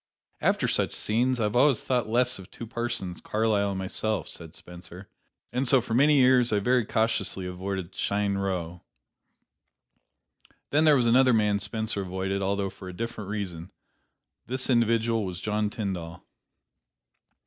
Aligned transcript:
"After 0.41 0.67
such 0.67 0.95
scenes 0.95 1.39
I 1.39 1.47
always 1.47 1.83
thought 1.83 2.09
less 2.09 2.39
of 2.39 2.49
two 2.49 2.65
persons, 2.65 3.21
Carlyle 3.21 3.69
and 3.69 3.77
myself," 3.77 4.27
said 4.27 4.55
Spencer; 4.55 5.07
"and 5.53 5.67
so 5.67 5.79
for 5.79 5.93
many 5.93 6.17
years 6.17 6.51
I 6.51 6.57
very 6.57 6.87
cautiously 6.87 7.45
avoided 7.45 7.91
Cheyne 7.93 8.39
Row." 8.39 8.81
Then 10.71 10.85
there 10.85 10.97
was 10.97 11.05
another 11.05 11.33
man 11.33 11.59
Spencer 11.59 12.01
avoided, 12.01 12.41
although 12.41 12.71
for 12.71 12.89
a 12.89 12.93
different 12.97 13.29
reason; 13.29 13.69
this 14.47 14.71
individual 14.71 15.23
was 15.23 15.39
John 15.39 15.69
Tyndall. 15.69 16.23